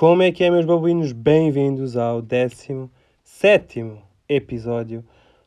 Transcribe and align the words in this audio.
Como 0.00 0.22
é 0.22 0.32
que 0.32 0.42
é, 0.42 0.50
meus 0.50 0.64
babuínos? 0.64 1.12
Bem-vindos 1.12 1.94
ao 1.94 2.22
17 2.22 2.88
episódio 4.26 5.04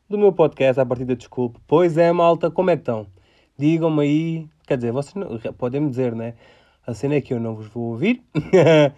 do 0.08 0.16
meu 0.16 0.32
podcast 0.32 0.80
A 0.80 0.86
Partida 0.86 1.16
Desculpe. 1.16 1.58
Pois 1.66 1.98
é, 1.98 2.12
malta, 2.12 2.52
como 2.52 2.70
é 2.70 2.76
que 2.76 2.82
estão? 2.82 3.08
Digam-me 3.58 4.02
aí, 4.02 4.48
quer 4.64 4.76
dizer, 4.76 4.92
vocês 4.92 5.12
não, 5.16 5.36
podem 5.54 5.80
me 5.80 5.90
dizer, 5.90 6.14
né? 6.14 6.34
A 6.86 6.94
cena 6.94 7.16
é 7.16 7.20
que 7.20 7.34
eu 7.34 7.40
não 7.40 7.56
vos 7.56 7.66
vou 7.66 7.82
ouvir. 7.90 8.22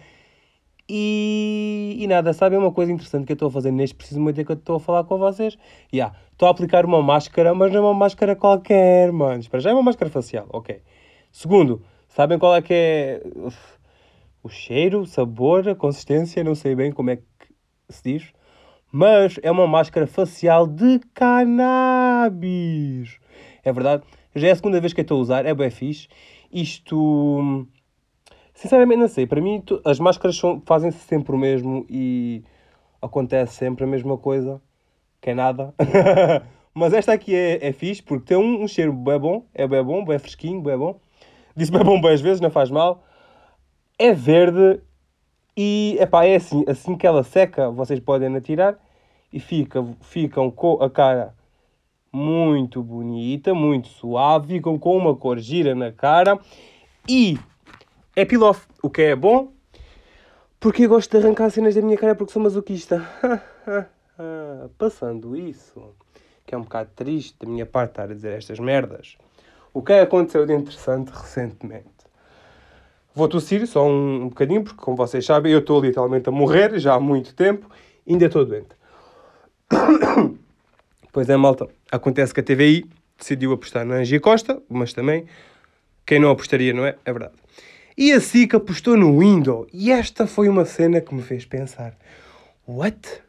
e, 0.87 1.97
e 2.01 2.07
nada, 2.07 2.35
sabem 2.35 2.59
uma 2.59 2.71
coisa 2.71 2.93
interessante 2.93 3.25
que 3.25 3.33
eu 3.33 3.37
estou 3.37 3.49
a 3.49 3.53
fazer 3.53 3.71
neste 3.71 3.97
preciso 3.97 4.21
momento 4.21 4.43
é 4.43 4.45
que 4.45 4.53
eu 4.53 4.57
estou 4.57 4.77
a 4.77 4.81
falar 4.81 5.05
com 5.05 5.17
vocês? 5.17 5.57
Yeah, 5.91 6.15
estou 6.33 6.49
a 6.49 6.51
aplicar 6.51 6.85
uma 6.85 7.03
máscara, 7.03 7.55
mas 7.55 7.73
não 7.73 7.79
é 7.79 7.83
uma 7.83 7.95
máscara 7.95 8.37
qualquer, 8.37 9.11
mano. 9.11 9.43
Para 9.49 9.61
já 9.61 9.71
é 9.71 9.73
uma 9.73 9.83
máscara 9.83 10.11
facial, 10.11 10.45
ok. 10.51 10.83
Segundo, 11.33 11.83
sabem 12.11 12.39
qual 12.39 12.55
é 12.55 12.61
que 12.61 12.75
é 12.75 13.23
o 14.47 14.49
cheiro, 14.49 15.01
o 15.01 15.07
sabor, 15.07 15.69
a 15.69 15.75
consistência, 15.75 16.45
não 16.45 16.55
sei 16.55 16.77
bem 16.77 16.93
como 16.93 17.11
é 17.11 17.17
que 17.17 17.25
se 17.89 18.03
diz, 18.03 18.33
mas 18.93 19.41
é 19.43 19.51
uma 19.51 19.67
máscara 19.67 20.07
facial 20.07 20.69
de 20.69 21.01
cannabis. 21.13 22.49
É 23.65 23.73
verdade, 23.73 24.05
já 24.35 24.47
é 24.49 24.53
a 24.53 24.57
segunda 24.57 24.81
vez 24.81 24.93
que 24.93 25.01
eu 25.01 25.03
estou 25.03 25.19
a 25.19 25.21
usar, 25.21 25.45
é 25.45 25.53
bem 25.53 25.69
fixe. 25.69 26.07
Isto, 26.53 27.67
sinceramente, 28.55 29.01
não 29.01 29.09
sei. 29.09 29.27
Para 29.27 29.41
mim, 29.41 29.61
as 29.85 29.99
máscaras 29.99 30.41
fazem-se 30.65 30.99
sempre 31.01 31.35
o 31.35 31.39
mesmo 31.39 31.85
e 31.91 32.45
acontece 33.03 33.57
sempre 33.57 33.83
a 33.83 33.87
mesma 33.89 34.17
coisa, 34.17 34.63
que 35.21 35.31
é 35.31 35.35
nada. 35.35 35.75
mas 36.73 36.93
esta 36.93 37.13
aqui 37.13 37.35
é, 37.35 37.67
é 37.67 37.73
fixe 37.73 38.01
porque 38.01 38.27
tem 38.27 38.37
um, 38.37 38.63
um 38.63 38.69
cheiro 38.69 38.93
bem 38.93 39.19
bom, 39.19 39.45
é 39.53 39.67
bem 39.67 39.83
bom, 39.83 40.05
bem 40.05 40.21
fresquinho, 40.21 40.61
bem 40.63 40.79
bom. 40.79 41.01
Disse 41.57 41.73
bem 41.73 41.83
bom 41.83 42.01
bem 42.01 42.13
às 42.13 42.21
vezes, 42.21 42.41
não 42.41 42.51
faz 42.51 42.71
mal 42.71 43.03
é 43.99 44.13
verde 44.13 44.81
e 45.57 45.97
epá, 45.99 46.25
é 46.25 46.37
assim, 46.37 46.65
assim 46.69 46.97
que 46.97 47.07
ela 47.07 47.23
seca, 47.23 47.71
vocês 47.71 47.99
podem 48.01 48.35
atirar 48.37 48.79
e 49.33 49.41
fica, 49.41 49.85
ficam 50.03 50.51
com 50.51 50.83
a 50.83 50.91
cara 50.91 51.35
muito 52.13 52.83
bonita, 52.83 53.55
muito 53.55 53.89
suave, 53.89 54.55
ficam 54.55 54.79
com 54.79 54.97
uma 54.97 55.17
cor 55.17 55.39
gira 55.39 55.75
na 55.75 55.91
cara 55.93 56.39
e 57.09 57.39
é 58.15 58.25
peel-off, 58.25 58.67
o 58.83 58.91
que 58.91 59.03
é 59.03 59.17
bom, 59.17 59.53
porque 60.59 60.85
eu 60.85 60.89
gosto 60.89 61.11
de 61.11 61.25
arrancar 61.25 61.51
cenas 61.51 61.75
da 61.75 61.83
minha 61.83 61.97
cara 61.97 62.15
porque 62.15 62.33
sou 62.33 62.43
masoquista. 62.43 63.07
Passando 64.79 65.37
isso, 65.37 65.95
que 66.47 66.55
é 66.55 66.59
um 66.59 66.63
bocado 66.63 66.91
triste 66.97 67.37
da 67.39 67.47
minha 67.47 67.67
parte 67.67 67.91
estar 67.91 68.05
a 68.05 68.15
dizer 68.15 68.33
estas 68.33 68.59
merdas, 68.59 69.19
o 69.73 69.83
que 69.83 69.93
aconteceu 69.93 70.47
de 70.47 70.55
interessante 70.55 71.11
recentemente? 71.11 71.96
Vou 73.17 73.27
tossir 73.29 73.67
só 73.67 73.89
um, 73.89 74.25
um 74.25 74.29
bocadinho, 74.29 74.63
porque, 74.63 74.79
como 74.79 74.95
vocês 74.95 75.25
sabem, 75.25 75.51
eu 75.51 75.61
estou 75.61 75.81
literalmente 75.81 76.29
a 76.29 76.33
morrer 76.33 76.79
já 76.79 76.95
há 76.95 77.01
muito 77.01 77.35
tempo 77.35 77.67
ainda 78.07 78.27
estou 78.27 78.45
doente. 78.45 78.69
pois 81.11 81.29
é, 81.29 81.37
malta. 81.37 81.67
Acontece 81.91 82.33
que 82.33 82.41
a 82.41 82.43
TVI 82.43 82.85
decidiu 83.19 83.53
apostar 83.53 83.85
na 83.85 83.97
Angie 83.97 84.21
Costa, 84.21 84.63
mas 84.69 84.93
também 84.93 85.27
quem 86.05 86.21
não 86.21 86.31
apostaria, 86.31 86.73
não 86.73 86.85
é? 86.85 86.97
É 87.05 87.13
verdade. 87.13 87.35
E 87.97 88.13
a 88.13 88.21
SIC 88.21 88.55
apostou 88.55 88.97
no 88.97 89.19
Windows. 89.19 89.67
E 89.73 89.91
esta 89.91 90.27
foi 90.27 90.49
uma 90.49 90.65
cena 90.65 91.01
que 91.01 91.15
me 91.15 91.23
fez 91.23 91.45
pensar: 91.47 91.97
What? 92.69 93.23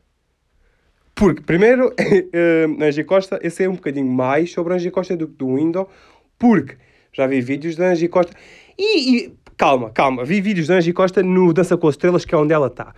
Porque, 1.16 1.42
primeiro, 1.42 1.94
a 1.98 2.86
Angie 2.86 3.06
Costa, 3.06 3.40
esse 3.42 3.64
é 3.64 3.70
um 3.70 3.76
bocadinho 3.76 4.06
mais 4.06 4.52
sobre 4.52 4.74
a 4.74 4.76
Angie 4.76 4.92
Costa 4.92 5.16
do 5.16 5.28
que 5.28 5.36
do 5.36 5.56
Windows, 5.56 5.88
porque 6.38 6.76
já 7.14 7.26
vi 7.26 7.42
vídeos 7.42 7.76
da 7.76 7.88
Angie 7.88 8.10
Costa. 8.10 8.34
E, 8.78 9.16
e 9.16 9.38
Calma, 9.58 9.90
calma. 9.90 10.24
Vi 10.24 10.40
vídeos 10.40 10.68
da 10.68 10.76
Angie 10.76 10.94
Costa 10.94 11.24
no 11.24 11.52
Dança 11.52 11.76
com 11.76 11.88
as 11.88 11.96
Estrelas, 11.96 12.24
que 12.24 12.36
é 12.36 12.38
onde 12.38 12.54
ela 12.54 12.68
está. 12.68 12.94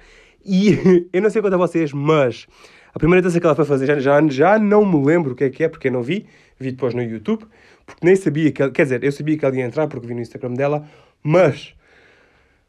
E 0.45 1.07
eu 1.13 1.21
não 1.21 1.29
sei 1.29 1.41
quanto 1.41 1.53
a 1.53 1.57
vocês, 1.57 1.93
mas 1.93 2.47
a 2.93 2.99
primeira 2.99 3.21
dança 3.21 3.39
que 3.39 3.45
ela 3.45 3.55
foi 3.55 3.63
fazer 3.63 3.85
já, 3.85 3.97
já, 3.97 4.27
já 4.27 4.59
não 4.59 4.85
me 4.85 5.01
lembro 5.05 5.31
o 5.31 5.35
que 5.35 5.45
é 5.45 5.49
que 5.49 5.63
é, 5.63 5.69
porque 5.69 5.87
eu 5.87 5.91
não 5.93 6.03
vi. 6.03 6.25
Vi 6.59 6.71
depois 6.71 6.93
no 6.93 7.01
YouTube, 7.01 7.45
porque 7.85 8.05
nem 8.05 8.13
sabia 8.13 8.51
que 8.51 8.61
ela, 8.61 8.71
Quer 8.71 8.83
dizer, 8.83 9.01
eu 9.05 9.11
sabia 9.13 9.37
que 9.37 9.45
ela 9.45 9.55
ia 9.55 9.63
entrar 9.63 9.87
porque 9.87 10.05
vi 10.05 10.13
no 10.13 10.19
Instagram 10.19 10.53
dela, 10.53 10.85
mas 11.23 11.73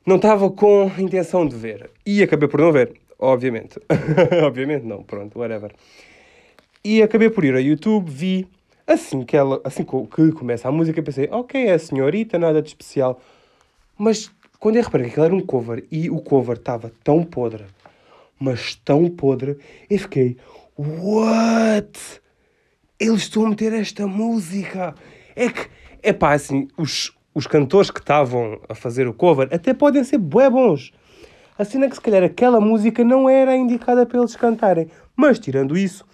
não 0.07 0.17
estava 0.17 0.49
com 0.53 0.89
intenção 0.97 1.45
de 1.45 1.57
ver. 1.57 1.91
E 2.07 2.23
acabei 2.23 2.49
por 2.49 2.61
não 2.61 2.71
ver, 2.71 2.93
obviamente. 3.19 3.81
obviamente 4.47 4.87
não, 4.87 5.03
pronto, 5.03 5.37
whatever. 5.37 5.73
E 6.85 7.03
acabei 7.03 7.29
por 7.29 7.45
ir 7.45 7.55
ao 7.55 7.61
YouTube, 7.61 8.09
vi. 8.09 8.47
Assim 8.87 9.25
que 9.25 9.37
ela, 9.37 9.61
assim 9.65 9.85
que 9.85 10.33
começa 10.33 10.69
a 10.69 10.73
música, 10.73 11.03
pensei, 11.03 11.29
ok, 11.31 11.67
é 11.67 11.73
a 11.73 11.79
senhorita, 11.79 12.39
nada 12.39 12.63
de 12.63 12.69
especial. 12.69 13.21
Mas 14.03 14.31
quando 14.59 14.77
eu 14.77 14.83
reparei 14.83 15.09
que 15.09 15.11
aquilo 15.11 15.27
era 15.27 15.35
um 15.35 15.45
cover 15.45 15.85
e 15.93 16.09
o 16.09 16.23
cover 16.23 16.57
estava 16.57 16.91
tão 17.05 17.23
podre, 17.23 17.67
mas 18.39 18.75
tão 18.77 19.11
podre, 19.11 19.59
eu 19.91 19.99
fiquei, 19.99 20.39
what? 20.79 22.01
Eles 22.99 23.21
estão 23.21 23.45
a 23.45 23.51
meter 23.51 23.75
esta 23.75 24.07
música. 24.07 24.95
É 25.37 25.51
que, 25.51 25.69
é 26.03 26.15
pá, 26.15 26.33
assim, 26.33 26.67
os, 26.79 27.15
os 27.35 27.47
cantores 27.47 27.91
que 27.91 28.01
estavam 28.01 28.59
a 28.71 28.75
fazer 28.75 29.07
o 29.07 29.13
cover 29.13 29.51
até 29.53 29.75
podem 29.75 30.03
ser 30.03 30.17
bué 30.17 30.49
bons. 30.49 30.93
A 31.59 31.65
cena 31.67 31.85
é 31.85 31.91
que 31.91 31.97
se 31.97 32.01
calhar 32.01 32.23
aquela 32.23 32.59
música 32.59 33.05
não 33.05 33.29
era 33.29 33.55
indicada 33.55 34.07
para 34.07 34.19
eles 34.19 34.35
cantarem. 34.35 34.89
Mas 35.15 35.39
tirando 35.39 35.77
isso, 35.77 36.07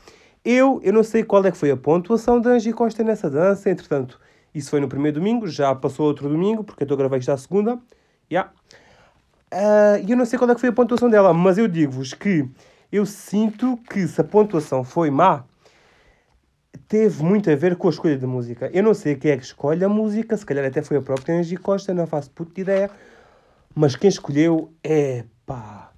eu, 0.44 0.80
eu 0.82 0.92
não 0.92 1.04
sei 1.04 1.22
qual 1.22 1.46
é 1.46 1.52
que 1.52 1.56
foi 1.56 1.70
a 1.70 1.76
pontuação 1.76 2.40
da 2.40 2.50
Angie 2.50 2.72
Costa 2.72 3.04
nessa 3.04 3.30
dança, 3.30 3.70
entretanto, 3.70 4.18
isso 4.56 4.70
foi 4.70 4.80
no 4.80 4.88
primeiro 4.88 5.18
domingo, 5.18 5.46
já 5.46 5.74
passou 5.74 6.06
outro 6.06 6.28
domingo, 6.28 6.64
porque 6.64 6.82
eu 6.82 6.86
estou 6.86 6.96
a 6.96 6.98
gravar 6.98 7.18
isto 7.18 7.30
à 7.30 7.36
segunda. 7.36 7.78
Yeah. 8.30 8.50
Uh, 9.52 10.04
e 10.06 10.10
eu 10.10 10.16
não 10.16 10.24
sei 10.24 10.38
qual 10.38 10.50
é 10.50 10.54
que 10.54 10.60
foi 10.60 10.70
a 10.70 10.72
pontuação 10.72 11.08
dela, 11.08 11.32
mas 11.32 11.58
eu 11.58 11.68
digo-vos 11.68 12.14
que 12.14 12.48
eu 12.90 13.04
sinto 13.04 13.78
que 13.90 14.06
se 14.08 14.20
a 14.20 14.24
pontuação 14.24 14.82
foi 14.82 15.10
má, 15.10 15.44
teve 16.88 17.22
muito 17.22 17.50
a 17.50 17.54
ver 17.54 17.76
com 17.76 17.88
a 17.88 17.90
escolha 17.90 18.18
da 18.18 18.26
música. 18.26 18.70
Eu 18.72 18.82
não 18.82 18.94
sei 18.94 19.14
quem 19.14 19.32
é 19.32 19.36
que 19.36 19.44
escolhe 19.44 19.84
a 19.84 19.88
música, 19.88 20.36
se 20.36 20.46
calhar 20.46 20.64
até 20.64 20.82
foi 20.82 20.96
a 20.96 21.02
própria 21.02 21.38
Angie 21.38 21.56
Costa, 21.56 21.92
não 21.92 22.06
faço 22.06 22.30
puta 22.30 22.60
ideia. 22.60 22.90
Mas 23.74 23.94
quem 23.94 24.08
escolheu 24.08 24.72
é 24.82 25.24
pá. 25.44 25.92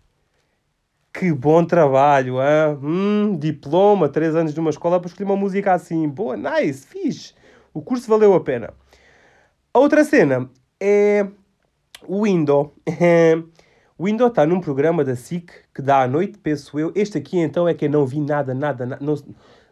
Que 1.12 1.32
bom 1.32 1.64
trabalho, 1.64 2.36
hein? 2.40 2.78
Hum, 2.82 3.36
diploma, 3.38 4.08
três 4.08 4.34
anos 4.36 4.54
numa 4.54 4.70
escola 4.70 5.00
para 5.00 5.08
escolher 5.08 5.30
uma 5.30 5.36
música 5.36 5.72
assim. 5.72 6.08
Boa, 6.08 6.36
nice, 6.36 6.86
fixe. 6.86 7.34
O 7.78 7.82
curso 7.82 8.08
valeu 8.08 8.34
a 8.34 8.40
pena. 8.40 8.74
A 9.72 9.78
outra 9.78 10.02
cena 10.02 10.50
é 10.80 11.28
o 12.08 12.24
Windows. 12.24 12.70
o 13.96 14.06
Windows 14.06 14.30
está 14.30 14.44
num 14.44 14.60
programa 14.60 15.04
da 15.04 15.14
SIC 15.14 15.52
que 15.72 15.80
dá 15.80 16.02
à 16.02 16.08
noite, 16.08 16.38
penso 16.38 16.76
eu. 16.76 16.90
Este 16.96 17.18
aqui 17.18 17.38
então 17.38 17.68
é 17.68 17.74
que 17.74 17.84
eu 17.84 17.90
não 17.90 18.04
vi 18.04 18.20
nada, 18.20 18.52
nada, 18.52 18.84
nada 18.84 19.04
não, 19.04 19.14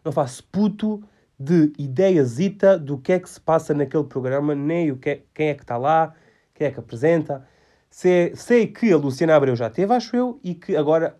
não 0.05 0.11
faço 0.13 0.41
puto 0.49 1.03
de 1.37 1.73
ideiazita 1.77 2.79
do 2.79 2.97
que 2.97 3.11
é 3.11 3.19
que 3.19 3.29
se 3.29 3.41
passa 3.41 3.73
naquele 3.73 4.05
programa, 4.05 4.55
nem 4.55 4.89
o 4.89 4.97
que 4.97 5.09
é, 5.09 5.23
quem 5.33 5.49
é 5.49 5.53
que 5.53 5.63
está 5.63 5.75
lá, 5.75 6.15
quem 6.53 6.65
é 6.65 6.71
que 6.71 6.79
apresenta. 6.79 7.45
Sei, 7.89 8.33
sei 8.37 8.67
que 8.67 8.89
a 8.89 8.95
Luciana 8.95 9.35
Abreu 9.35 9.53
já 9.57 9.69
teve, 9.69 9.93
acho 9.93 10.15
eu, 10.15 10.39
e 10.41 10.55
que 10.55 10.77
agora 10.77 11.19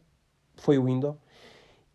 foi 0.56 0.78
o 0.78 0.86
Windows. 0.86 1.18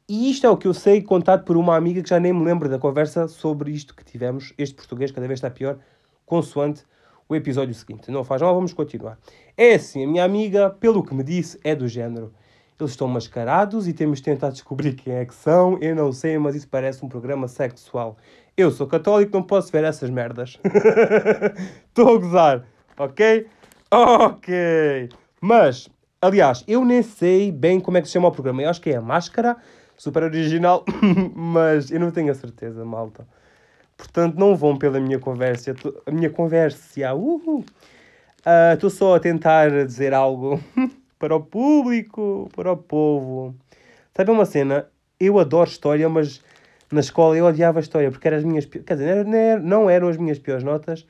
E 0.09 0.31
isto 0.31 0.47
é 0.47 0.51
o 0.51 0.57
que 0.57 0.67
eu 0.67 0.75
sei 0.75 1.01
contado 1.01 1.45
por 1.45 1.57
uma 1.57 1.77
amiga 1.77 2.03
que 2.03 2.09
já 2.09 2.19
nem 2.19 2.33
me 2.33 2.45
lembro 2.45 2.69
da 2.69 2.79
conversa 2.79 3.29
sobre 3.29 3.71
isto 3.71 3.95
que 3.95 4.05
tivemos. 4.05 4.53
Este 4.59 4.75
português 4.75 5.11
cada 5.11 5.27
vez 5.27 5.39
está 5.39 5.51
pior, 5.51 5.79
consoante 6.27 6.85
o 7.29 7.37
episódio 7.37 7.75
seguinte. 7.75 8.11
Não 8.11 8.25
faz 8.25 8.43
mal, 8.43 8.55
vamos 8.55 8.73
continuar. 8.73 9.19
É 9.57 9.75
assim, 9.75 10.05
a 10.05 10.09
minha 10.09 10.25
amiga, 10.25 10.71
pelo 10.71 11.03
que 11.03 11.15
me 11.15 11.23
disse, 11.23 11.59
é 11.63 11.75
do 11.75 11.89
género. 11.89 12.33
Eles 12.79 12.93
estão 12.93 13.07
mascarados 13.07 13.87
e 13.87 13.93
temos 13.93 14.19
de 14.19 14.25
tentar 14.25 14.51
descobrir 14.51 14.95
quem 14.95 15.15
é 15.15 15.25
que 15.25 15.35
são. 15.35 15.79
Eu 15.81 15.95
não 15.95 16.11
sei, 16.13 16.37
mas 16.37 16.57
isso 16.57 16.69
parece 16.69 17.05
um 17.05 17.09
programa 17.09 17.47
sexual. 17.47 18.17
Eu 18.57 18.71
sou 18.71 18.87
católico, 18.87 19.33
não 19.33 19.43
posso 19.43 19.71
ver 19.71 19.85
essas 19.85 20.11
merdas. 20.11 20.59
Estou 21.89 22.17
a 22.17 22.19
gozar, 22.19 22.65
ok? 22.99 23.47
Ok. 23.91 25.09
Mas, 25.41 25.89
aliás, 26.21 26.65
eu 26.67 26.85
nem 26.85 27.03
sei 27.03 27.53
bem 27.53 27.79
como 27.79 27.99
é 27.99 28.01
que 28.01 28.09
se 28.09 28.15
chama 28.15 28.29
o 28.29 28.33
programa. 28.33 28.63
Eu 28.63 28.71
acho 28.71 28.81
que 28.81 28.91
é 28.91 28.97
a 28.97 29.01
Máscara 29.01 29.57
super 30.03 30.25
original, 30.25 30.85
mas 31.33 31.93
eu 31.93 32.01
não 32.01 32.11
tenho 32.11 32.33
a 32.33 32.35
certeza, 32.35 32.85
malta. 32.85 33.25
Portanto, 33.97 34.37
não 34.37 34.57
vão 34.57 34.77
pela 34.77 34.99
minha 34.99 35.21
conversa. 35.21 35.77
A 36.05 36.11
minha 36.11 36.29
conversa, 36.29 37.15
uhul. 37.15 37.65
Estou 38.75 38.89
uh, 38.89 38.91
só 38.91 39.15
a 39.15 39.21
tentar 39.21 39.71
dizer 39.87 40.13
algo 40.13 40.61
para 41.21 41.37
o 41.37 41.41
público, 41.41 42.51
para 42.57 42.73
o 42.73 42.77
povo. 42.77 43.55
Sabe 44.13 44.33
uma 44.33 44.45
cena? 44.45 44.89
Eu 45.21 45.39
adoro 45.39 45.71
história, 45.71 46.09
mas 46.09 46.43
na 46.91 46.99
escola 46.99 47.37
eu 47.37 47.45
odiava 47.47 47.79
história 47.79 48.11
porque 48.11 48.27
eram 48.27 48.39
as 48.39 48.45
minhas. 48.45 48.65
Quer 48.65 48.95
dizer, 48.97 49.25
não 49.63 49.89
eram 49.89 50.09
as 50.09 50.17
minhas 50.17 50.41
piores 50.41 50.65
notas, 50.65 51.07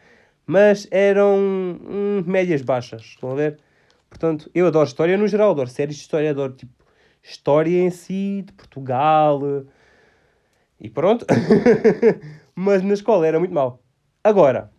mas 0.46 0.86
eram 0.90 1.38
hum, 1.38 2.24
médias 2.26 2.60
baixas. 2.60 3.00
Estão 3.00 3.30
a 3.30 3.34
ver? 3.36 3.58
Portanto, 4.10 4.50
eu 4.54 4.66
adoro 4.66 4.86
história 4.86 5.16
no 5.16 5.26
geral, 5.26 5.52
adoro 5.52 5.70
séries 5.70 5.96
de 5.96 6.02
história, 6.02 6.30
adoro 6.30 6.52
tipo 6.52 6.81
história 7.22 7.80
em 7.80 7.90
si, 7.90 8.42
de 8.46 8.52
Portugal. 8.52 9.40
E 10.80 10.90
pronto. 10.90 11.24
Mas 12.54 12.82
na 12.82 12.94
escola 12.94 13.26
era 13.26 13.38
muito 13.38 13.54
mau. 13.54 13.82
Agora, 14.24 14.70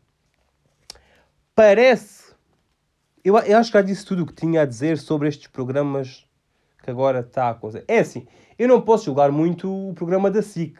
parece, 1.55 2.33
Eu, 3.23 3.37
eu 3.39 3.57
acho 3.57 3.71
que 3.71 3.77
já 3.77 3.81
disse 3.81 4.05
tudo 4.05 4.23
o 4.23 4.25
que 4.25 4.33
tinha 4.33 4.61
a 4.61 4.65
dizer 4.65 4.97
sobre 4.97 5.27
estes 5.29 5.47
programas 5.47 6.25
que 6.83 6.89
agora 6.91 7.21
está 7.21 7.49
a 7.49 7.53
coisa. 7.53 7.83
É 7.87 7.99
assim, 7.99 8.27
eu 8.59 8.67
não 8.67 8.81
posso 8.81 9.05
julgar 9.05 9.31
muito 9.31 9.89
o 9.89 9.93
programa 9.93 10.29
da 10.29 10.41
SIC, 10.41 10.77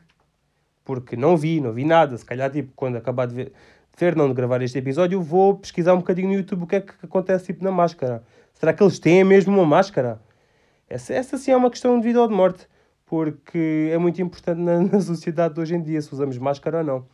porque 0.83 1.15
não 1.15 1.37
vi, 1.37 1.61
não 1.61 1.71
vi 1.71 1.85
nada. 1.85 2.17
Se 2.17 2.25
calhar, 2.25 2.51
tipo, 2.51 2.73
quando 2.75 2.97
acabar 2.97 3.25
de 3.27 3.35
ver, 3.35 3.53
ver 3.97 4.15
não 4.15 4.27
de 4.27 4.33
gravar 4.33 4.61
este 4.61 4.77
episódio, 4.77 5.21
vou 5.21 5.57
pesquisar 5.57 5.93
um 5.93 5.99
bocadinho 5.99 6.27
no 6.29 6.33
YouTube 6.35 6.63
o 6.63 6.67
que 6.67 6.75
é 6.77 6.81
que 6.81 6.93
acontece 7.03 7.45
tipo, 7.47 7.63
na 7.63 7.71
máscara. 7.71 8.23
Será 8.53 8.73
que 8.73 8.83
eles 8.83 8.99
têm 8.99 9.23
mesmo 9.23 9.53
uma 9.53 9.65
máscara? 9.65 10.21
Essa, 10.93 11.15
essa 11.15 11.39
sim 11.39 11.49
é 11.49 11.57
uma 11.57 11.71
questão 11.71 11.99
de 11.99 12.05
vida 12.05 12.21
ou 12.21 12.27
de 12.27 12.35
morte, 12.35 12.67
porque 13.03 13.89
é 13.91 13.97
muito 13.97 14.21
importante 14.21 14.59
na, 14.59 14.77
na 14.79 15.01
sociedade 15.01 15.55
de 15.55 15.59
hoje 15.59 15.73
em 15.73 15.81
dia 15.81 15.99
se 15.99 16.13
usamos 16.13 16.37
máscara 16.37 16.77
ou 16.77 16.83
não. 16.83 17.07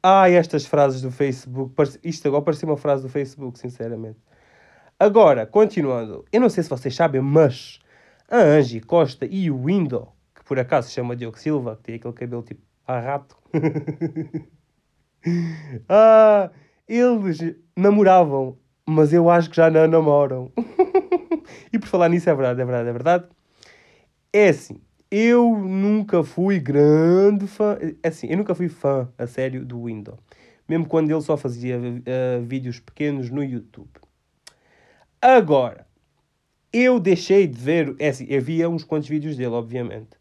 Ah, 0.00 0.30
estas 0.30 0.64
frases 0.64 1.02
do 1.02 1.10
Facebook. 1.10 1.74
Isto 2.04 2.28
agora 2.28 2.44
parecia 2.44 2.68
uma 2.68 2.76
frase 2.76 3.02
do 3.02 3.08
Facebook, 3.08 3.58
sinceramente. 3.58 4.20
Agora, 4.96 5.44
continuando. 5.44 6.24
Eu 6.32 6.40
não 6.40 6.48
sei 6.48 6.62
se 6.62 6.70
vocês 6.70 6.94
sabem, 6.94 7.20
mas 7.20 7.80
a 8.30 8.36
Angie 8.36 8.80
Costa 8.80 9.26
e 9.26 9.50
o 9.50 9.64
Window, 9.64 10.14
que 10.32 10.44
por 10.44 10.60
acaso 10.60 10.86
se 10.86 10.94
chama 10.94 11.16
Diogo 11.16 11.36
Silva, 11.36 11.74
que 11.74 11.82
tem 11.82 11.94
aquele 11.96 12.14
cabelo 12.14 12.44
tipo 12.44 12.62
a 12.86 13.00
rato. 13.00 13.36
ah, 15.88 16.48
eles 16.86 17.56
namoravam, 17.76 18.56
mas 18.86 19.12
eu 19.12 19.28
acho 19.28 19.50
que 19.50 19.56
já 19.56 19.68
não 19.68 19.88
namoram. 19.88 20.52
e 21.74 21.78
por 21.78 21.88
falar 21.88 22.08
nisso, 22.08 22.30
é 22.30 22.34
verdade, 22.34 22.60
é 22.60 22.64
verdade, 22.64 22.88
é 22.88 22.92
verdade. 22.92 23.24
É 24.32 24.48
assim, 24.48 24.80
eu 25.10 25.58
nunca 25.58 26.22
fui 26.22 26.60
grande 26.60 27.46
fã. 27.46 27.76
É 28.02 28.08
assim, 28.08 28.28
eu 28.28 28.36
nunca 28.36 28.54
fui 28.54 28.68
fã, 28.68 29.08
a 29.18 29.26
sério, 29.26 29.64
do 29.64 29.84
Windows. 29.84 30.18
Mesmo 30.68 30.86
quando 30.86 31.10
ele 31.10 31.20
só 31.20 31.36
fazia 31.36 31.78
uh, 31.78 32.42
vídeos 32.42 32.80
pequenos 32.80 33.28
no 33.28 33.42
YouTube. 33.42 33.90
Agora, 35.20 35.86
eu 36.72 37.00
deixei 37.00 37.46
de 37.46 37.60
ver. 37.60 37.94
É 37.98 38.08
assim, 38.08 38.32
havia 38.34 38.68
uns 38.68 38.84
quantos 38.84 39.08
vídeos 39.08 39.36
dele, 39.36 39.50
obviamente. 39.50 40.16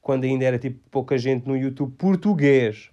Quando 0.00 0.24
ainda 0.24 0.44
era 0.44 0.58
tipo 0.58 0.78
pouca 0.90 1.18
gente 1.18 1.46
no 1.46 1.56
YouTube 1.56 1.92
português. 1.96 2.90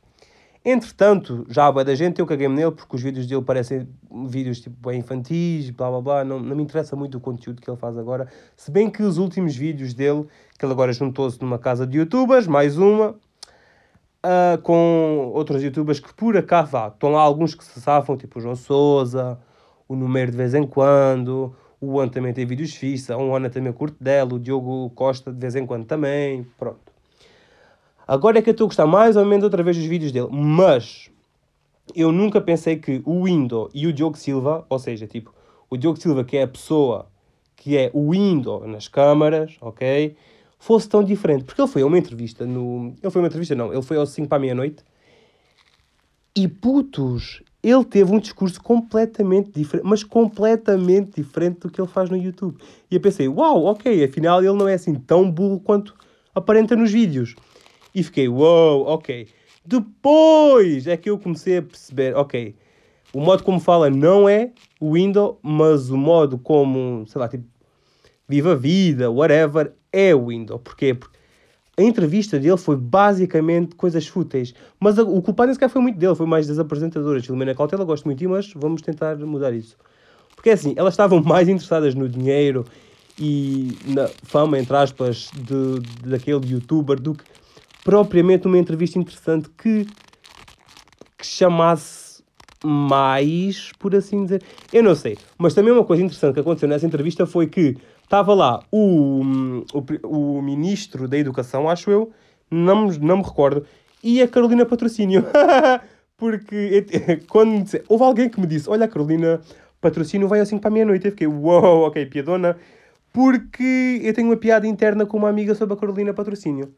Entretanto, 0.67 1.45
já 1.47 1.67
há 1.67 1.71
boa 1.71 1.85
da 1.85 1.93
gente, 1.93 2.19
eu 2.19 2.25
caguei-me 2.25 2.55
nele 2.55 2.71
porque 2.71 2.95
os 2.95 3.01
vídeos 3.03 3.27
dele 3.27 3.43
parecem 3.43 3.87
vídeos 4.27 4.59
tipo 4.59 4.89
bem 4.89 4.99
infantis, 4.99 5.69
blá 5.69 5.91
blá 5.91 6.01
blá. 6.01 6.23
Não, 6.23 6.39
não 6.39 6.55
me 6.55 6.63
interessa 6.63 6.95
muito 6.95 7.19
o 7.19 7.21
conteúdo 7.21 7.61
que 7.61 7.69
ele 7.69 7.77
faz 7.77 7.95
agora. 7.95 8.27
Se 8.57 8.71
bem 8.71 8.89
que 8.89 9.03
os 9.03 9.19
últimos 9.19 9.55
vídeos 9.55 9.93
dele, 9.93 10.25
que 10.57 10.65
ele 10.65 10.73
agora 10.73 10.91
juntou-se 10.91 11.39
numa 11.39 11.59
casa 11.59 11.85
de 11.85 11.99
youtubers, 11.99 12.47
mais 12.47 12.79
uma, 12.79 13.11
uh, 13.11 14.59
com 14.63 15.31
outros 15.35 15.61
youtubers 15.61 15.99
que 15.99 16.11
por 16.15 16.35
acaso 16.35 16.71
vá. 16.71 16.87
Estão 16.87 17.11
lá 17.11 17.21
alguns 17.21 17.53
que 17.53 17.63
se 17.63 17.79
safam, 17.79 18.17
tipo 18.17 18.39
o 18.39 18.41
João 18.41 18.55
Souza, 18.55 19.37
o 19.87 19.95
Número 19.95 20.31
de 20.31 20.37
vez 20.37 20.55
em 20.55 20.65
quando. 20.65 21.55
O 21.79 21.99
Ana 21.99 22.11
também 22.11 22.33
tem 22.33 22.43
vídeos 22.43 22.73
fixos, 22.73 23.15
o 23.15 23.35
Ana 23.35 23.51
também 23.51 23.71
curte 23.71 23.97
dela, 24.03 24.33
o 24.33 24.39
Diogo 24.39 24.89
Costa 24.95 25.31
de 25.31 25.39
vez 25.39 25.55
em 25.55 25.63
quando 25.67 25.85
também. 25.85 26.43
Pronto. 26.57 26.94
Agora 28.07 28.39
é 28.39 28.41
que 28.41 28.49
eu 28.49 28.51
estou 28.51 28.65
a 28.65 28.67
gostar 28.67 28.85
mais 28.85 29.15
ou 29.15 29.25
menos 29.25 29.43
outra 29.43 29.63
vez 29.63 29.77
dos 29.77 29.85
vídeos 29.85 30.11
dele. 30.11 30.29
Mas 30.31 31.09
eu 31.95 32.11
nunca 32.11 32.39
pensei 32.41 32.77
que 32.77 33.01
o 33.05 33.23
Window 33.23 33.69
e 33.73 33.87
o 33.87 33.93
Diogo 33.93 34.17
Silva, 34.17 34.65
ou 34.69 34.79
seja, 34.79 35.07
tipo, 35.07 35.33
o 35.69 35.77
Diogo 35.77 35.99
Silva, 35.99 36.23
que 36.23 36.37
é 36.37 36.43
a 36.43 36.47
pessoa 36.47 37.07
que 37.55 37.77
é 37.77 37.89
o 37.93 38.11
Window 38.11 38.67
nas 38.67 38.87
câmaras, 38.87 39.55
ok? 39.61 40.15
Fosse 40.59 40.87
tão 40.87 41.03
diferente. 41.03 41.43
Porque 41.43 41.61
ele 41.61 41.67
foi 41.67 41.81
a 41.81 41.85
uma 41.85 41.97
entrevista 41.97 42.45
no. 42.45 42.93
Ele 43.01 43.11
foi 43.11 43.19
a 43.19 43.23
uma 43.23 43.27
entrevista, 43.27 43.55
não. 43.55 43.73
Ele 43.73 43.81
foi 43.81 43.97
ao 43.97 44.05
5 44.05 44.27
para 44.27 44.37
a 44.37 44.41
meia-noite. 44.41 44.83
E 46.35 46.47
putos, 46.47 47.41
ele 47.63 47.83
teve 47.85 48.11
um 48.11 48.19
discurso 48.19 48.61
completamente 48.61 49.49
diferente, 49.51 49.87
mas 49.87 50.03
completamente 50.03 51.15
diferente 51.15 51.61
do 51.61 51.69
que 51.69 51.79
ele 51.81 51.87
faz 51.87 52.09
no 52.09 52.17
YouTube. 52.17 52.57
E 52.91 52.95
eu 52.95 53.01
pensei, 53.01 53.27
uau, 53.27 53.63
ok, 53.65 54.03
afinal 54.03 54.43
ele 54.43 54.53
não 54.53 54.67
é 54.67 54.73
assim 54.73 54.93
tão 54.93 55.31
burro 55.31 55.59
quanto 55.59 55.95
aparenta 56.35 56.75
nos 56.75 56.91
vídeos. 56.91 57.35
E 57.95 58.03
fiquei, 58.03 58.27
uou, 58.27 58.83
wow, 58.83 58.93
ok. 58.93 59.25
Depois 59.65 60.85
é 60.85 60.97
que 60.97 61.09
eu 61.09 61.17
comecei 61.17 61.57
a 61.57 61.61
perceber, 61.61 62.13
ok, 62.15 62.53
o 63.13 63.21
modo 63.21 63.41
como 63.41 63.57
fala 63.57 63.89
não 63.89 64.27
é 64.27 64.51
o 64.81 64.93
Windows, 64.93 65.37
mas 65.41 65.89
o 65.89 65.95
modo 65.97 66.37
como, 66.37 67.05
sei 67.07 67.21
lá, 67.21 67.29
tipo, 67.29 67.45
viva 68.27 68.51
a 68.51 68.55
vida, 68.55 69.09
whatever, 69.09 69.71
é 69.93 70.13
o 70.13 70.27
Windows. 70.27 70.59
Porquê? 70.61 70.93
Porque 70.93 71.17
a 71.77 71.81
entrevista 71.81 72.37
dele 72.37 72.57
foi 72.57 72.75
basicamente 72.75 73.75
coisas 73.75 74.05
fúteis. 74.05 74.53
Mas 74.77 74.97
o 74.97 75.21
culpado 75.21 75.47
nem 75.47 75.53
sequer 75.53 75.69
foi 75.69 75.81
muito 75.81 75.97
dele, 75.97 76.15
foi 76.15 76.25
mais 76.25 76.47
das 76.47 76.59
apresentadoras. 76.59 77.25
Filomena 77.25 77.55
Cautela, 77.55 77.85
gosto 77.85 78.03
muito 78.03 78.19
de 78.19 78.27
mas 78.27 78.51
vamos 78.53 78.81
tentar 78.81 79.15
mudar 79.19 79.53
isso. 79.53 79.77
Porque 80.35 80.49
assim, 80.49 80.73
elas 80.75 80.93
estavam 80.93 81.23
mais 81.23 81.47
interessadas 81.47 81.95
no 81.95 82.09
dinheiro 82.09 82.65
e 83.17 83.77
na 83.87 84.09
fama, 84.23 84.59
entre 84.59 84.75
aspas, 84.75 85.31
de, 85.33 85.79
de 85.79 86.09
daquele 86.09 86.45
youtuber 86.45 86.99
do 86.99 87.13
que 87.13 87.23
propriamente 87.85 88.47
uma 88.47 88.57
entrevista 88.57 88.97
interessante 88.97 89.47
que, 89.55 89.85
que 91.15 91.25
chamasse 91.25 92.23
mais, 92.63 93.71
por 93.77 93.95
assim 93.95 94.23
dizer. 94.23 94.41
Eu 94.73 94.81
não 94.81 94.95
sei. 94.95 95.15
Mas 95.37 95.53
também 95.53 95.71
uma 95.71 95.83
coisa 95.83 96.01
interessante 96.01 96.33
que 96.33 96.39
aconteceu 96.39 96.67
nessa 96.67 96.87
entrevista 96.87 97.27
foi 97.27 97.45
que 97.45 97.77
estava 98.03 98.33
lá 98.33 98.63
o, 98.71 99.21
o, 99.71 100.37
o 100.37 100.41
ministro 100.41 101.07
da 101.07 101.15
Educação, 101.15 101.69
acho 101.69 101.91
eu, 101.91 102.11
não, 102.49 102.87
não 102.87 103.17
me 103.17 103.23
recordo, 103.23 103.63
e 104.03 104.19
a 104.19 104.27
Carolina 104.27 104.65
Patrocínio. 104.65 105.23
Porque 106.17 106.85
quando 107.29 107.63
disse, 107.63 107.83
houve 107.87 108.03
alguém 108.03 108.29
que 108.29 108.39
me 108.41 108.47
disse: 108.47 108.67
Olha, 108.69 108.87
Carolina 108.87 109.41
Patrocínio 109.79 110.27
vai 110.27 110.39
assim 110.39 110.57
para 110.57 110.69
a 110.69 110.73
meia-noite. 110.73 111.05
Eu 111.05 111.11
fiquei, 111.11 111.27
uou, 111.27 111.87
ok, 111.87 112.03
piadona. 112.07 112.57
Porque 113.13 113.99
eu 114.01 114.13
tenho 114.13 114.29
uma 114.29 114.37
piada 114.37 114.65
interna 114.65 115.05
com 115.05 115.17
uma 115.17 115.29
amiga 115.29 115.53
sobre 115.53 115.75
a 115.75 115.77
Carolina 115.77 116.13
Patrocínio 116.13 116.73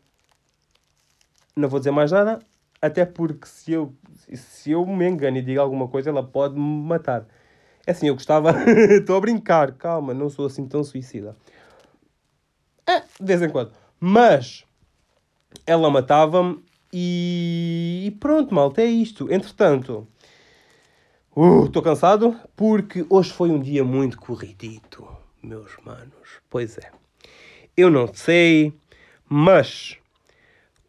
não 1.58 1.68
vou 1.68 1.80
dizer 1.80 1.92
mais 1.92 2.12
nada, 2.12 2.40
até 2.82 3.06
porque 3.06 3.48
se 3.48 3.74
eu, 3.74 3.94
se 4.34 4.72
eu 4.72 4.86
me 4.86 5.08
engano 5.08 5.38
e 5.38 5.42
digo 5.42 5.60
alguma 5.60 5.88
coisa, 5.88 6.10
ela 6.10 6.24
pode 6.24 6.56
me 6.56 6.84
matar. 6.88 7.26
É 7.86 7.92
assim, 7.92 8.08
eu 8.08 8.14
gostava. 8.14 8.52
Estou 9.00 9.18
a 9.18 9.22
brincar, 9.22 9.74
calma, 9.74 10.14
não 10.14 10.30
sou 10.30 10.46
assim 10.46 10.68
tão 10.68 10.84
suicida. 10.84 11.36
É, 12.86 13.00
de 13.00 13.26
vez 13.26 13.42
em 13.42 13.50
quando. 13.50 13.72
Mas 14.00 14.66
ela 15.66 15.90
matava-me 15.90 16.64
e... 16.94 18.04
e 18.06 18.12
pronto, 18.12 18.54
malta, 18.54 18.82
é 18.82 18.86
isto. 18.86 19.32
Entretanto, 19.32 20.08
estou 21.66 21.82
uh, 21.82 21.84
cansado 21.84 22.40
porque 22.56 23.06
hoje 23.10 23.32
foi 23.34 23.50
um 23.50 23.60
dia 23.60 23.84
muito 23.84 24.20
corridito, 24.20 25.08
meus 25.42 25.76
manos. 25.84 26.42
Pois 26.50 26.78
é. 26.78 26.92
Eu 27.76 27.90
não 27.90 28.08
sei, 28.14 28.74
mas 29.28 29.98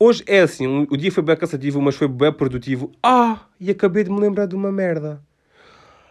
Hoje 0.01 0.23
é 0.29 0.41
assim, 0.41 0.87
o 0.89 0.97
dia 0.97 1.11
foi 1.11 1.25
bem 1.25 1.37
cansativo, 1.37 1.83
mas 1.83 1.97
foi 1.97 2.07
bem 2.07 2.33
produtivo. 2.33 2.93
Ah, 3.03 3.47
e 3.59 3.69
acabei 3.69 4.05
de 4.05 4.11
me 4.11 4.21
lembrar 4.21 4.47
de 4.47 4.55
uma 4.55 4.71
merda. 4.71 5.21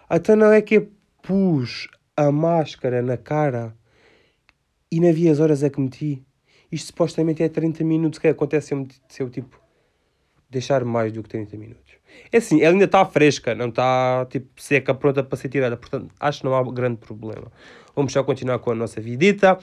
Até 0.10 0.36
não 0.36 0.52
é 0.52 0.62
que 0.62 0.76
eu 0.76 0.92
pus 1.22 1.88
a 2.16 2.30
máscara 2.30 3.02
na 3.02 3.16
cara 3.16 3.74
e 4.92 5.00
não 5.00 5.08
havia 5.10 5.32
as 5.32 5.40
horas 5.40 5.64
é 5.64 5.70
que 5.70 5.80
meti. 5.80 6.22
Isto 6.70 6.88
supostamente 6.88 7.42
é 7.42 7.48
30 7.48 7.82
minutos. 7.86 8.20
Que 8.20 8.28
acontece 8.28 8.76
se 9.08 9.24
eu, 9.24 9.30
tipo, 9.30 9.58
deixar 10.50 10.84
mais 10.84 11.14
do 11.14 11.24
que 11.24 11.30
30 11.30 11.56
minutos? 11.56 11.94
É 12.30 12.38
assim, 12.38 12.62
ela 12.62 12.74
ainda 12.74 12.86
está 12.86 13.06
fresca, 13.06 13.56
não 13.56 13.70
está, 13.70 14.28
tipo, 14.30 14.50
seca, 14.62 14.94
pronta 14.94 15.24
para 15.24 15.38
ser 15.38 15.48
tirada. 15.48 15.78
Portanto, 15.78 16.14
acho 16.20 16.40
que 16.40 16.46
não 16.46 16.56
há 16.56 16.64
grande 16.72 16.98
problema. 16.98 17.50
Vamos 17.96 18.12
só 18.12 18.22
continuar 18.22 18.60
com 18.60 18.72
a 18.72 18.76
nossa 18.76 19.00
vidita. 19.00 19.58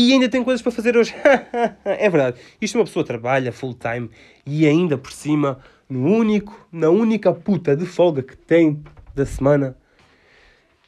E 0.00 0.12
ainda 0.12 0.28
tem 0.28 0.44
coisas 0.44 0.62
para 0.62 0.70
fazer 0.70 0.96
hoje. 0.96 1.12
é 1.84 2.08
verdade. 2.08 2.38
Isto 2.62 2.78
uma 2.78 2.84
pessoa 2.84 3.04
trabalha 3.04 3.50
full 3.50 3.74
time 3.74 4.08
e 4.46 4.64
ainda 4.64 4.96
por 4.96 5.10
cima, 5.10 5.58
no 5.88 6.14
único, 6.14 6.68
na 6.70 6.88
única 6.88 7.32
puta 7.34 7.74
de 7.74 7.84
folga 7.84 8.22
que 8.22 8.36
tem 8.36 8.80
da 9.12 9.26
semana, 9.26 9.76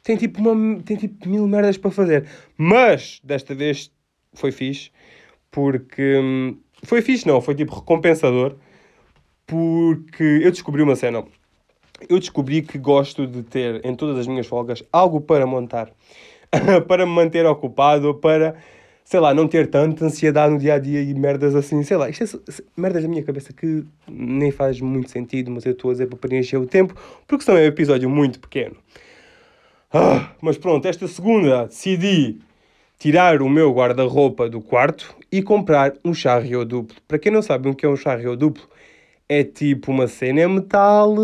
tem 0.01 0.15
tipo, 0.15 0.39
uma, 0.39 0.81
tem 0.81 0.95
tipo 0.95 1.27
mil 1.27 1.45
merdas 1.45 1.77
para 1.77 1.91
fazer. 1.91 2.25
Mas 2.55 3.19
desta 3.21 3.53
vez 3.53 3.91
foi 4.33 4.49
fixe 4.49 4.91
porque 5.51 6.17
hum, 6.17 6.57
foi 6.81 7.01
fixe, 7.01 7.27
não, 7.27 7.41
foi 7.41 7.53
tipo 7.53 7.75
recompensador 7.75 8.55
porque 9.45 10.23
eu 10.41 10.51
descobri 10.51 10.83
uma 10.83 10.95
cena. 10.95 11.21
Eu 12.07 12.17
descobri 12.17 12.61
que 12.61 12.77
gosto 12.77 13.27
de 13.27 13.43
ter 13.43 13.85
em 13.85 13.93
todas 13.93 14.17
as 14.19 14.25
minhas 14.25 14.47
folgas 14.47 14.81
algo 14.89 15.19
para 15.19 15.45
montar, 15.45 15.91
para 16.87 17.05
me 17.05 17.11
manter 17.11 17.45
ocupado, 17.45 18.15
para 18.15 18.55
sei 19.03 19.19
lá, 19.19 19.33
não 19.33 19.47
ter 19.47 19.67
tanta 19.67 20.05
ansiedade 20.05 20.53
no 20.53 20.59
dia 20.59 20.75
a 20.75 20.79
dia 20.79 21.01
e 21.01 21.13
merdas 21.13 21.55
assim, 21.55 21.83
sei 21.83 21.97
lá, 21.97 22.09
isto 22.09 22.23
é 22.23 22.63
merdas 22.77 23.03
da 23.03 23.09
minha 23.09 23.23
cabeça 23.23 23.51
que 23.53 23.83
nem 24.07 24.51
faz 24.51 24.79
muito 24.79 25.11
sentido, 25.11 25.51
mas 25.51 25.65
eu 25.65 25.73
estou 25.73 25.91
a 25.91 25.93
dizer 25.93 26.07
para 26.07 26.17
preencher 26.17 26.57
o 26.57 26.65
tempo, 26.65 26.95
porque 27.27 27.43
senão 27.43 27.57
é 27.57 27.63
um 27.63 27.65
episódio 27.65 28.09
muito 28.09 28.39
pequeno. 28.39 28.75
Ah, 29.93 30.31
mas 30.41 30.57
pronto, 30.57 30.87
esta 30.87 31.07
segunda 31.07 31.65
decidi 31.65 32.39
tirar 32.97 33.41
o 33.41 33.49
meu 33.49 33.73
guarda-roupa 33.73 34.47
do 34.47 34.61
quarto 34.61 35.15
e 35.31 35.41
comprar 35.41 35.93
um 36.05 36.13
charrio 36.13 36.63
duplo. 36.63 36.95
Para 37.07 37.19
quem 37.19 37.31
não 37.31 37.41
sabe 37.41 37.67
o 37.67 37.75
que 37.75 37.85
é 37.85 37.89
um 37.89 37.97
charrio 37.97 38.35
duplo, 38.37 38.63
é 39.27 39.43
tipo 39.43 39.91
uma 39.91 40.07
cena 40.07 40.47
metal 40.47 41.15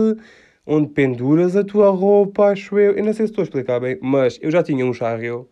onde 0.66 0.90
penduras 0.90 1.56
a 1.56 1.64
tua 1.64 1.90
roupa, 1.90 2.48
acho 2.48 2.78
eu. 2.78 2.94
Eu 2.94 3.06
não 3.06 3.14
sei 3.14 3.26
se 3.26 3.32
estou 3.32 3.42
a 3.42 3.46
explicar 3.46 3.80
bem, 3.80 3.98
mas 4.02 4.38
eu 4.42 4.52
já 4.52 4.62
tinha 4.62 4.86
um 4.86 4.94
charreu 4.94 5.50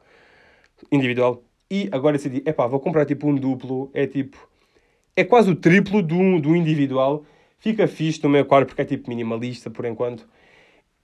individual 0.91 1.41
e 1.69 1.89
agora 1.91 2.17
decidi, 2.17 2.43
epá, 2.45 2.67
vou 2.67 2.79
comprar 2.79 3.05
tipo 3.05 3.27
um 3.27 3.35
duplo, 3.35 3.89
é 3.93 4.05
tipo, 4.05 4.37
é 5.15 5.23
quase 5.23 5.49
o 5.49 5.55
triplo 5.55 6.01
do, 6.01 6.39
do 6.39 6.55
individual. 6.55 7.23
Fica 7.57 7.87
fixe 7.87 8.21
no 8.23 8.29
meu 8.29 8.45
quarto 8.45 8.67
porque 8.67 8.81
é 8.81 8.85
tipo 8.85 9.09
minimalista 9.09 9.69
por 9.69 9.85
enquanto. 9.85 10.27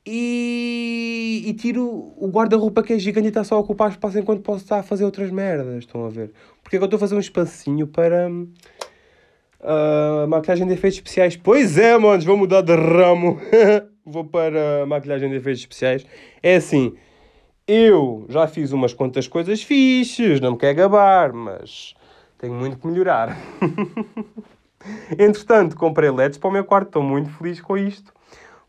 E, 0.06 1.44
e 1.46 1.54
tiro 1.54 1.86
o 2.18 2.28
guarda-roupa 2.32 2.82
que 2.84 2.94
é 2.94 3.00
gigante 3.00 3.28
e 3.28 3.30
está 3.30 3.44
só 3.44 3.56
a 3.56 3.60
ocupar 3.60 3.92
espaço 3.92 4.18
enquanto 4.18 4.42
posso 4.42 4.64
estar 4.64 4.80
a 4.80 4.84
fazer 4.84 5.06
outras 5.06 5.32
merdas. 5.32 5.80
Estão 5.80 6.06
a 6.06 6.10
ver? 6.10 6.32
Porque 6.62 6.76
é 6.76 6.80
que 6.80 6.84
eu 6.84 6.88
estou 6.88 6.98
a 6.98 7.00
fazer 7.00 7.16
um 7.16 7.20
espacinho 7.20 7.88
para 7.88 8.30
uh, 8.30 10.28
maquilhagem 10.28 10.68
de 10.68 10.74
efeitos 10.74 10.98
especiais. 10.98 11.36
Pois 11.36 11.78
é, 11.78 11.98
manos, 11.98 12.26
vou 12.26 12.36
mudar 12.38 12.62
de 12.62 12.76
ramo. 12.76 13.40
vou 14.06 14.26
para 14.26 14.86
maquilhagem 14.88 15.30
de 15.30 15.36
efeitos 15.36 15.62
especiais. 15.62 16.06
É 16.42 16.56
assim, 16.56 16.94
eu 17.72 18.26
já 18.30 18.48
fiz 18.48 18.72
umas 18.72 18.94
quantas 18.94 19.28
coisas 19.28 19.62
fixes, 19.64 20.40
não 20.40 20.52
me 20.52 20.58
quer 20.58 20.74
gabar, 20.74 21.34
mas 21.34 21.94
tenho 22.38 22.54
muito 22.54 22.78
que 22.78 22.88
melhorar. 22.88 23.38
Entretanto, 25.18 25.76
comprei 25.76 26.10
LEDs 26.10 26.38
para 26.38 26.50
o 26.50 26.54
meu 26.54 26.66
quarto, 26.66 26.88
estou 26.88 27.04
muito 27.04 27.30
feliz 27.32 27.62
com 27.62 27.78
isto 27.78 28.12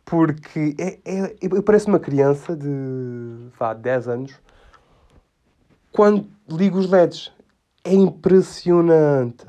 porque 0.05 0.75
é, 0.79 0.99
é, 1.05 1.37
eu 1.41 1.63
pareço 1.63 1.89
uma 1.89 1.99
criança 1.99 2.57
de 2.57 3.49
vá, 3.59 3.73
10 3.73 4.09
anos 4.09 4.41
quando 5.91 6.29
ligo 6.49 6.79
os 6.79 6.91
LEDs. 6.91 7.33
É 7.85 7.93
impressionante. 7.93 9.47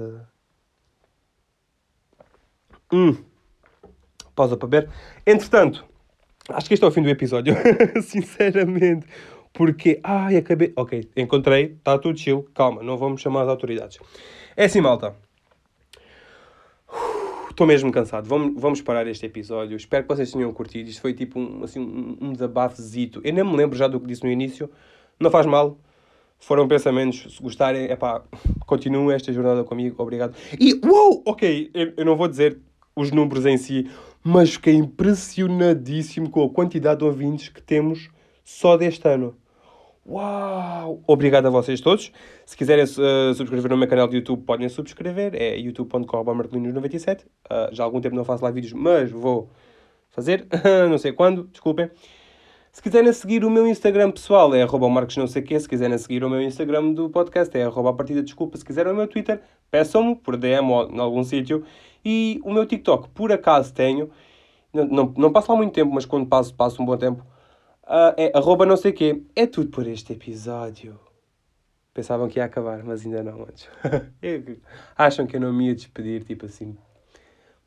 Hum. 2.92 3.16
Pausa 4.36 4.58
para 4.58 4.68
ver. 4.68 4.90
Entretanto, 5.26 5.86
acho 6.50 6.68
que 6.68 6.74
este 6.74 6.84
é 6.84 6.88
o 6.88 6.92
fim 6.92 7.02
do 7.02 7.10
episódio. 7.10 7.56
Sinceramente. 8.02 9.08
Porque, 9.54 10.00
ai, 10.04 10.38
acabei. 10.38 10.74
Ok, 10.76 11.10
encontrei, 11.16 11.76
está 11.78 11.98
tudo 12.00 12.18
chill. 12.18 12.48
Calma, 12.56 12.82
não 12.82 12.98
vamos 12.98 13.22
chamar 13.22 13.44
as 13.44 13.50
autoridades. 13.50 14.00
É 14.58 14.66
assim, 14.66 14.82
malta. 14.82 15.16
Estou 17.54 17.68
mesmo 17.68 17.92
cansado. 17.92 18.28
Vamos, 18.28 18.60
vamos 18.60 18.82
parar 18.82 19.06
este 19.06 19.28
episódio. 19.28 19.78
Espero 19.78 20.04
que 20.04 20.16
vocês 20.16 20.32
tenham 20.32 20.52
curtido. 20.52 20.90
Isto 20.90 21.02
foi 21.02 21.14
tipo 21.14 21.40
um, 21.40 21.64
assim, 21.64 21.80
um, 22.20 22.34
desabafezito. 22.34 23.22
Eu 23.24 23.32
nem 23.32 23.44
me 23.44 23.56
lembro 23.56 23.78
já 23.78 23.88
do 23.88 24.00
que 24.00 24.08
disse 24.08 24.24
no 24.24 24.32
início. 24.32 24.68
Não 25.20 25.30
faz 25.30 25.46
mal. 25.46 25.78
Foram 26.40 26.68
pensamentos. 26.68 27.36
Se 27.36 27.44
gostarem, 27.44 27.86
é 27.86 27.96
pá, 27.96 28.24
continuem 28.66 29.16
esta 29.16 29.32
jornada 29.32 29.64
comigo. 29.64 30.02
Obrigado. 30.02 30.36
E, 30.60 30.82
uou, 30.84 31.22
ok, 31.28 31.70
eu, 31.76 31.94
eu 31.96 32.06
não 32.06 32.16
vou 32.16 32.28
dizer 32.28 32.58
os 32.96 33.12
números 33.12 33.46
em 33.46 33.58
si, 33.58 33.88
mas 34.24 34.56
fiquei 34.56 34.74
impressionadíssimo 34.74 36.32
com 36.32 36.44
a 36.44 36.50
quantidade 36.50 37.00
de 37.00 37.06
ouvintes 37.06 37.50
que 37.50 37.62
temos 37.62 38.10
só 38.44 38.76
deste 38.78 39.08
ano. 39.08 39.36
Uau! 40.06 41.02
Obrigado 41.08 41.46
a 41.46 41.50
vocês 41.50 41.80
todos. 41.80 42.12
Se 42.46 42.58
quiserem 42.58 42.84
uh, 42.84 43.34
subscrever 43.34 43.72
no 43.72 43.78
meu 43.78 43.88
canal 43.88 44.06
de 44.08 44.18
YouTube, 44.18 44.44
podem 44.44 44.68
subscrever. 44.68 45.34
É 45.34 45.56
youtube.com.martelinos97. 45.58 47.22
Uh, 47.22 47.28
eh, 47.50 47.70
já 47.72 47.84
há 47.84 47.86
algum 47.86 48.02
tempo 48.02 48.14
não 48.16 48.26
faço 48.26 48.44
lá 48.44 48.52
vídeos, 48.52 48.74
mas 48.74 49.10
vou 49.10 49.50
fazer. 50.10 50.46
não 50.90 50.98
sei 50.98 51.14
quando, 51.14 51.46
desculpem. 51.46 51.90
Se 52.74 52.82
quiserem 52.82 53.14
seguir 53.14 53.46
o 53.46 53.50
meu 53.50 53.66
Instagram 53.66 54.12
pessoal, 54.12 54.54
é 54.54 54.64
arroba 54.64 54.90
marcos 54.90 55.16
não 55.16 55.28
sei 55.28 55.42
quê. 55.42 55.58
Se 55.58 55.70
quiserem 55.70 55.98
seguir 55.98 56.24
o 56.24 56.30
meu 56.30 56.42
Instagram 56.42 56.92
do 56.92 57.10
podcast, 57.10 57.58
é 57.58 57.64
arroba 57.64 57.94
partida 57.94 58.22
desculpa. 58.22 58.58
Se 58.58 58.66
quiserem 58.66 58.92
o 58.92 58.96
meu 58.96 59.08
Twitter, 59.08 59.42
peçam-me 59.72 60.16
por 60.16 60.36
DM 60.36 60.70
ou 60.70 60.90
em 60.90 61.00
algum 61.00 61.24
sítio. 61.24 61.64
E 62.04 62.42
o 62.44 62.52
meu 62.52 62.66
TikTok, 62.66 63.08
por 63.10 63.32
acaso 63.32 63.74
tenho. 63.74 64.10
Não, 64.74 64.86
não, 64.86 65.14
não 65.18 65.32
passo 65.32 65.50
lá 65.52 65.58
muito 65.58 65.72
tempo, 65.74 65.94
mas 65.94 66.06
quando 66.06 66.28
passo, 66.28 66.54
passo 66.54 66.82
um 66.82 66.86
bom 66.86 66.98
tempo 66.98 67.24
Uh, 67.84 68.16
é 68.16 68.32
arroba 68.34 68.66
não 68.66 68.78
sei 68.78 68.92
quê. 68.92 69.24
É 69.36 69.46
tudo 69.46 69.70
por 69.70 69.88
este 69.88 70.14
episódio. 70.14 71.00
Pensavam 71.94 72.28
que 72.28 72.40
ia 72.40 72.46
acabar, 72.46 72.84
mas 72.84 73.06
ainda 73.06 73.22
não 73.22 73.44
antes. 73.44 73.70
Acham 74.98 75.28
que 75.28 75.36
eu 75.36 75.42
não 75.42 75.54
me 75.54 75.68
ia 75.68 75.76
despedir, 75.76 76.24
tipo 76.24 76.46
assim, 76.46 76.76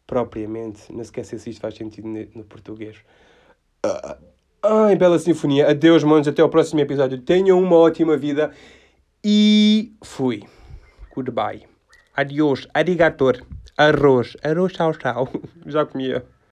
propriamente. 0.06 0.92
Não 0.92 1.02
esqueça 1.02 1.38
se 1.38 1.50
isto 1.50 1.60
faz 1.60 1.74
sentido 1.74 2.08
no 2.08 2.44
português. 2.44 2.96
Uh, 3.84 4.16
ai, 4.62 4.96
bela 4.96 5.18
sinfonia. 5.18 5.70
Adeus, 5.70 6.02
manos. 6.02 6.26
Até 6.26 6.42
ao 6.42 6.48
próximo 6.48 6.80
episódio. 6.80 7.20
Tenham 7.20 7.60
uma 7.60 7.76
ótima 7.76 8.16
vida. 8.16 8.50
E 9.22 9.94
fui. 10.02 10.42
Goodbye. 11.14 11.66
Adiós. 12.16 12.66
Arigator. 12.74 13.44
Arroz. 13.76 14.36
Arroz, 14.42 14.72
tchau, 14.72 14.92
tchau. 14.94 15.28
Já 15.66 15.86
comia. 15.86 16.24